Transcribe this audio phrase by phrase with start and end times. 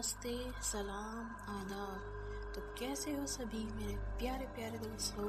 [0.00, 0.30] नमस्ते
[0.64, 1.24] सलाम
[1.54, 5.26] आदाब। तो कैसे हो सभी मेरे प्यारे प्यारे दोस्तों?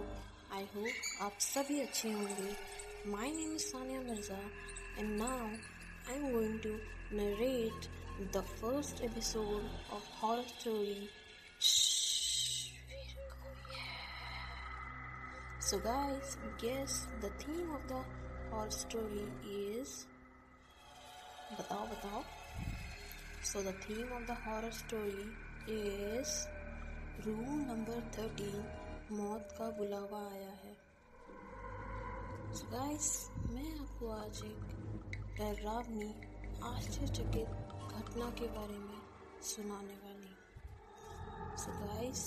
[0.58, 2.56] आई होप आप सभी अच्छे होंगे।
[3.12, 4.38] My name is Sania Mirza
[5.00, 6.70] and now I am going to
[7.18, 7.90] narrate
[8.34, 11.10] the first episode of horror story
[15.70, 18.04] So guys, guess the theme of the
[18.52, 20.06] horror story is?
[21.60, 22.24] बताओ बताओ।
[23.44, 25.24] So the theme of the horror story
[25.68, 26.48] is
[27.26, 28.60] room number thirteen
[29.12, 30.74] मौत का बुलावा आया है।
[32.54, 33.08] So guys,
[33.50, 34.62] मैं आपको आज एक
[35.40, 36.10] डरावनी
[36.64, 37.50] आश्चर्यचकित
[37.98, 39.02] घटना के बारे में
[39.42, 40.36] सुनाने वाली
[41.64, 42.22] so guys,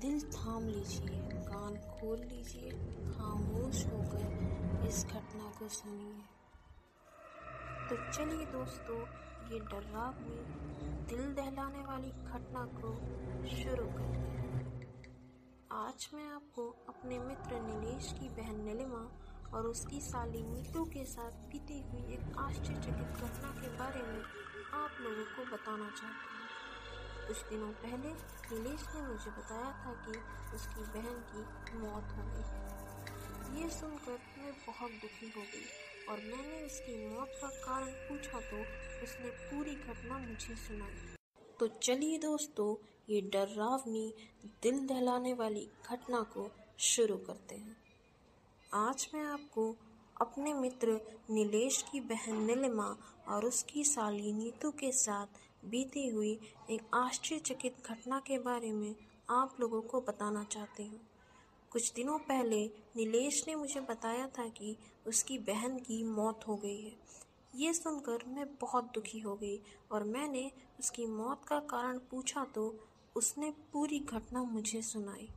[0.00, 1.18] दिल थाम लीजिए
[1.50, 2.70] कान खोल लीजिए
[3.10, 6.22] खामोश होकर इस घटना को सुनिए।
[7.88, 9.00] तो चलिए दोस्तों
[9.52, 10.36] ये डरावनी
[11.06, 12.90] दिल दहलाने वाली घटना को
[13.48, 14.60] शुरू करते हैं
[15.72, 19.02] आज मैं आपको अपने मित्र नीलेश की बहन नीलिमा
[19.54, 24.22] और उसकी साली नीतू के साथ बीती हुई एक आश्चर्यचकित घटना के बारे में
[24.74, 28.12] आप लोगों को बताना चाहती हूँ। कुछ दिनों पहले
[28.52, 30.18] नीलेश ने मुझे बताया था कि
[30.56, 33.11] उसकी बहन की मौत हो गई।
[33.52, 35.66] ये सुनकर मैं बहुत दुखी हो गई
[36.10, 38.60] और मैंने उसकी मौत का कारण पूछा तो
[39.04, 41.14] उसने पूरी घटना मुझे सुनाई।
[41.60, 42.74] तो चलिए दोस्तों,
[43.10, 44.12] ये डरावनी
[44.62, 46.48] दिल दहलाने वाली घटना को
[46.80, 47.76] शुरू करते हैं।
[48.70, 49.68] आज मैं आपको
[50.16, 50.98] अपने मित्र
[51.30, 52.96] नीलेश की बहन नीलिमा
[53.28, 56.38] और उसकी साली नीतू के साथ बीती हुई
[56.70, 58.94] एक आश्चर्यचकित घटना के बारे में
[59.30, 61.00] आप लोगों को बताना चाहती हूँ।
[61.72, 62.64] कुछ दिनों पहले
[62.96, 64.76] नीलेश ने मुझे बताया था कि
[65.06, 66.92] उसकी बहन की मौत हो गई है।
[67.54, 69.60] ये सुनकर मैं बहुत दुखी हो गई
[69.92, 70.50] और मैंने
[70.80, 72.64] उसकी मौत का कारण पूछा तो
[73.16, 75.28] उसने पूरी घटना मुझे सुनाई।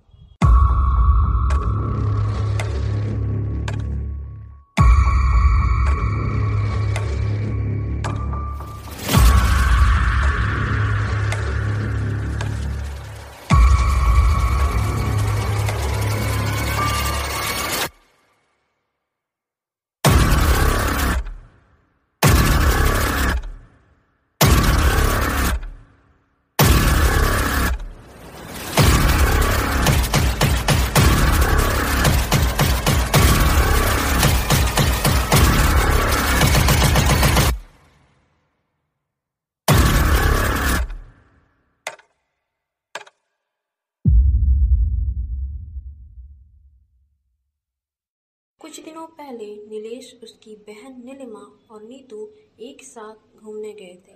[48.75, 51.41] कुछ दिनों पहले नीलेश उसकी बहन नीलिमा
[51.71, 52.17] और नीतू
[52.59, 54.15] एक साथ घूमने गए थे।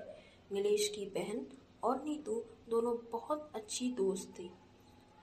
[0.52, 1.46] नीलेश की बहन
[1.84, 2.34] और नीतू
[2.70, 4.50] दोनों बहुत अच्छी दोस्त थी।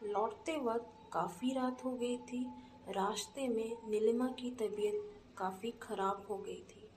[0.02, 2.42] लौटते वक्त काफ़ी रात हो गई थी।
[2.88, 5.02] रास्ते में नीलिमा की तबीयत
[5.38, 6.88] काफ़ी ख़राब हो गई थी।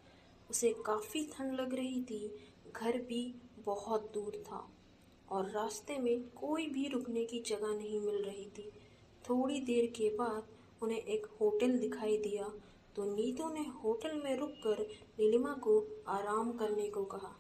[0.50, 2.22] उसे काफ़ी ठंड लग रही थी।
[2.76, 3.36] घर भी
[3.66, 4.68] बहुत दूर था
[5.30, 8.72] और रास्ते में कोई भी रुकने की जगह नहीं मिल रही थी।
[9.30, 10.48] थोड़ी देर के बाद
[10.84, 12.44] उन्हें एक होटल दिखाई दिया
[12.96, 14.82] तो नीतू ने होटल में रुककर
[15.20, 17.36] नीलिमा को आराम करने को कहा।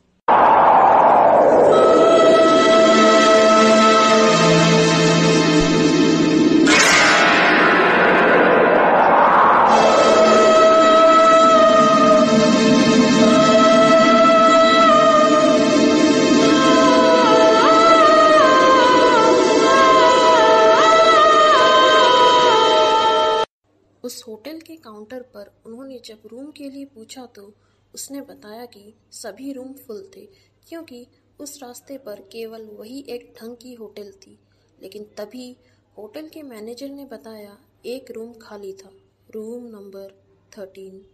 [25.09, 27.53] काउंटर पर उन्होंने जब रूम के लिए पूछा तो
[27.95, 30.25] उसने बताया कि सभी रूम फुल थे,
[30.67, 31.07] क्योंकि
[31.39, 34.37] उस रास्ते पर केवल वही एक ढंग की होटल थी।
[34.81, 35.55] लेकिन तभी
[35.97, 38.91] होटल के मैनेजर ने बताया, एक रूम खाली था।
[39.35, 40.13] Room number
[40.57, 41.05] thirteen.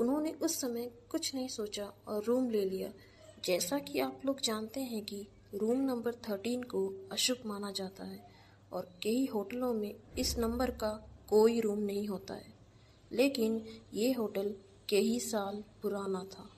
[0.00, 2.92] उन्होंने उस समय कुछ नहीं सोचा और रूम ले लिया।
[3.44, 8.20] जैसा कि आप लोग जानते हैं कि रूम नंबर थर्टीन को अशुभ माना जाता है
[8.72, 10.90] और कई होटलों में इस नंबर का
[11.28, 12.51] कोई रूम नहीं होता है।
[13.12, 13.64] लेकिन
[13.94, 14.54] ये होटल
[14.90, 16.51] कई साल पुराना था।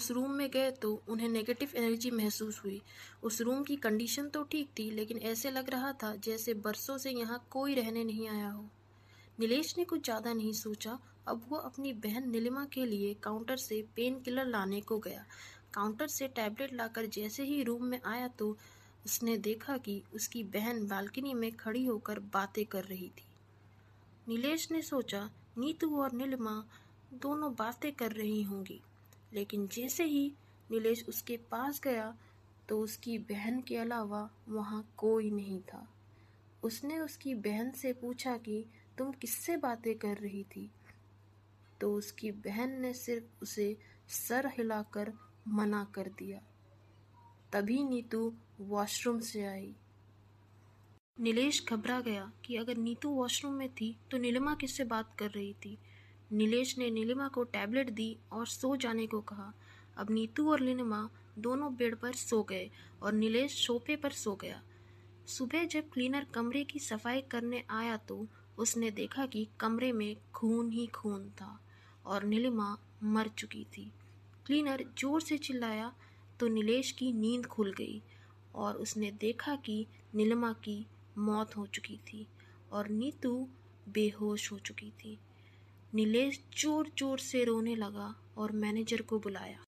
[0.00, 2.80] उस रूम में गए तो उन्हें नेगेटिव एनर्जी महसूस हुई।
[3.22, 7.10] उस रूम की कंडीशन तो ठीक थी, लेकिन ऐसे लग रहा था जैसे बरसों से
[7.10, 8.64] यहाँ कोई रहने नहीं आया हो।
[9.40, 10.98] नीलेश ने कुछ ज़्यादा नहीं सोचा।
[11.28, 15.24] अब वो अपनी बहन नीलिमा के लिए काउंटर से पेन किलर लाने को गया।
[15.74, 18.56] काउंटर से टैबलेट लाकर जैसे ही रूम में आया तो
[19.06, 23.28] उसने देखा कि उसकी बहन बालकनी में खड़ी होकर बातें कर रही थी।
[24.28, 26.62] नीलेश ने सोचा, नीतू और नीलिमा
[27.14, 28.80] दोनों बातें कर रही होंगी।
[29.34, 30.32] लेकिन जैसे ही
[30.70, 32.18] नीलेश उसके पास गया
[32.68, 35.88] तो उसकी बहन के अलावा वहाँ कोई नहीं था।
[36.62, 38.66] उसने उसकी बहन से पूछा कि,
[38.98, 40.70] तुम किससे बातें कर रही थी?
[41.80, 43.76] तो उसकी बहन ने सिर्फ़ उसे
[44.08, 45.12] सर हिलाकर
[45.48, 46.40] मना कर दिया।
[47.52, 49.74] तभी नीतू वॉशरूम से आई।
[51.20, 55.54] नीलेश घबरा गया कि अगर नीतू वॉशरूम में थी तो नीलिमा किससे बात कर रही
[55.54, 55.78] थी?
[56.30, 59.52] नीलेश ने नीलिमा को टैबलेट दी और सो जाने को कहा।
[59.96, 62.68] अब नीतू और नीलिमा दोनों बेड पर सो गए
[63.02, 64.60] और नीलेश सोफे पर सो गया।
[65.28, 68.26] सुबह जब क्लीनर कमरे की सफ़ाई करने आया तो
[68.58, 71.58] उसने देखा कि कमरे में खून ही खून था
[72.04, 73.90] और नीलिमा मर चुकी थी।
[74.46, 75.92] क्लीनर ज़ोर से चिल्लाया
[76.40, 78.02] तो नीलेश की नींद खुल गई
[78.54, 80.84] और उसने देखा कि नीलिमा की
[81.18, 82.26] मौत हो चुकी थी
[82.72, 83.34] और नीतू
[83.88, 85.18] बेहोश हो चुकी थी।
[85.94, 89.58] नीलेश ज़ोर ज़ोर से रोने लगा और मैनेजर को बुलाया।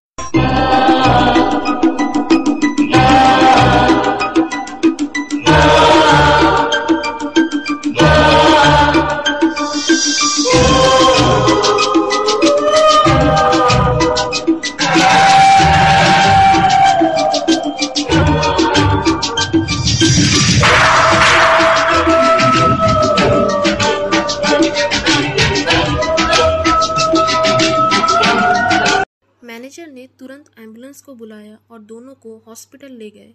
[31.42, 33.34] बुलाया और दोनों को हॉस्पिटल ले गए।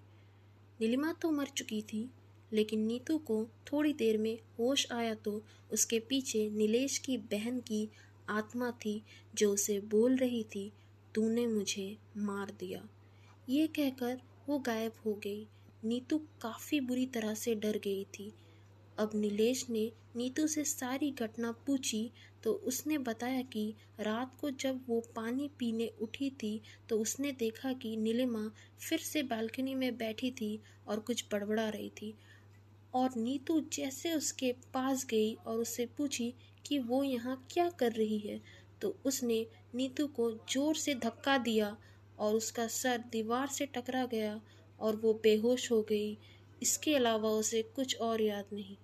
[0.81, 2.09] नीलिमा तो मर चुकी थी,
[2.53, 7.87] लेकिन नीतू को थोड़ी देर में होश आया तो उसके पीछे नीलेश की बहन की
[8.29, 9.01] आत्मा थी
[9.35, 10.71] जो उसे बोल रही थी,
[11.15, 12.87] तूने मुझे मार दिया।
[13.49, 14.19] ये कहकर
[14.49, 15.45] वो गायब हो गई।
[15.85, 18.31] नीतू काफ़ी बुरी तरह से डर गई थी।
[18.97, 22.09] अब नीलेश ने नीतू से सारी घटना पूछी
[22.43, 27.73] तो उसने बताया कि रात को जब वो पानी पीने उठी थी तो उसने देखा
[27.73, 28.41] कि नीलिमा
[28.79, 32.13] फिर से बालकनी में बैठी थी और कुछ बड़बड़ा रही थी।
[32.93, 36.33] और नीतू जैसे उसके पास गई और उससे पूछी
[36.65, 38.39] कि वो यहाँ क्या कर रही है
[38.81, 39.45] तो उसने
[39.75, 41.75] नीतू को ज़ोर से धक्का दिया
[42.19, 44.39] और उसका सर दीवार से टकरा गया
[44.79, 46.17] और वो बेहोश हो गई।
[46.61, 48.75] इसके अलावा उसे कुछ और याद नहीं।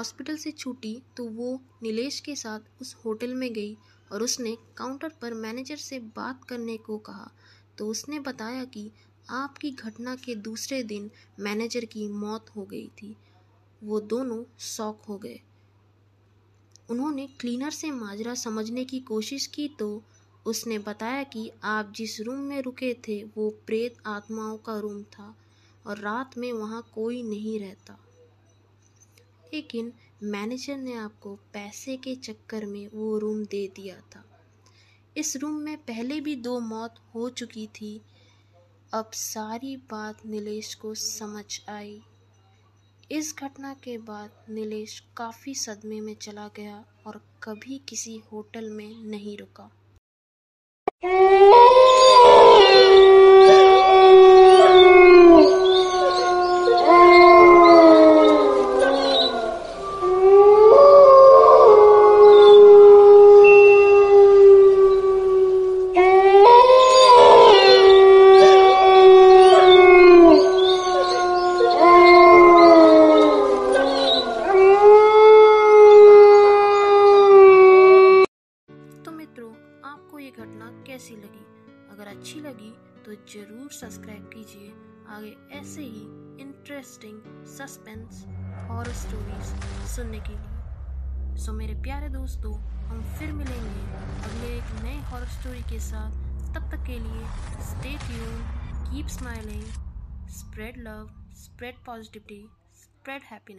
[0.00, 3.76] हॉस्पिटल से छूटी तो वो नीलेश के साथ उस होटल में गई
[4.12, 7.30] और उसने काउंटर पर मैनेजर से बात करने को कहा।
[7.78, 8.90] तो उसने बताया कि
[9.30, 13.16] आपकी घटना के दूसरे दिन मैनेजर की मौत हो गई थी।
[13.84, 15.40] वो दोनों शौक हो गए।
[16.90, 20.02] उन्होंने क्लीनर से माजरा समझने की कोशिश की तो
[20.46, 25.36] उसने बताया कि आप जिस रूम में रुके थे वो प्रेत आत्माओं का रूम था
[25.86, 27.98] और रात में वहाँ कोई नहीं रहता।
[29.54, 29.92] लेकिन
[30.22, 34.24] मैनेजर ने आपको पैसे के चक्कर में वो रूम दे दिया था।
[35.16, 38.00] इस रूम में पहले भी दो मौत हो चुकी थी।
[38.94, 42.02] अब सारी बात नीलेश को समझ आई।
[43.10, 49.04] इस घटना के बाद नीलेश काफ़ी सदमे में चला गया और कभी किसी होटल में
[49.04, 49.70] नहीं रुका।
[84.34, 84.68] कीजिए।
[85.08, 86.02] आगे ऐसे ही
[86.42, 88.24] इंटरेस्टिंग सस्पेंस
[88.68, 89.44] हॉरर स्टोरीज
[89.86, 93.80] सुनने के लिए। सो मेरे प्यारे दोस्तों, हम फिर मिलेंगे
[94.24, 96.10] अगले एक नए हॉर स्टोरी के साथ।
[96.54, 97.22] तब तक के लिए
[97.62, 98.42] stay tune
[98.92, 99.62] keep smiling
[100.28, 103.58] spread love spread positivity spread happiness